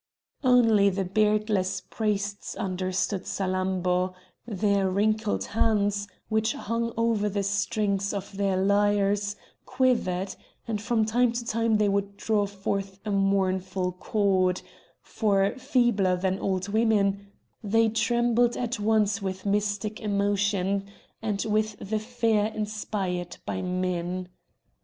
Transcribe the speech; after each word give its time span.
Only 0.43 0.89
the 0.89 1.05
beardless 1.05 1.79
priests 1.87 2.55
understood 2.55 3.25
Salammbô; 3.27 4.15
their 4.47 4.89
wrinkled 4.89 5.45
hands, 5.45 6.07
which 6.27 6.53
hung 6.53 6.91
over 6.97 7.29
the 7.29 7.43
strings 7.43 8.11
of 8.11 8.35
their 8.35 8.57
lyres, 8.57 9.35
quivered, 9.67 10.33
and 10.67 10.81
from 10.81 11.05
time 11.05 11.33
to 11.33 11.45
time 11.45 11.77
they 11.77 11.87
would 11.87 12.17
draw 12.17 12.47
forth 12.47 12.97
a 13.05 13.11
mournful 13.11 13.91
chord; 13.91 14.63
for, 15.03 15.51
feebler 15.59 16.15
than 16.15 16.39
old 16.39 16.67
women, 16.69 17.27
they 17.63 17.87
trembled 17.87 18.57
at 18.57 18.79
once 18.79 19.21
with 19.21 19.45
mystic 19.45 19.99
emotion, 19.99 20.87
and 21.21 21.45
with 21.47 21.77
the 21.77 21.99
fear 21.99 22.45
inspired 22.45 23.37
by 23.45 23.61
men. 23.61 24.29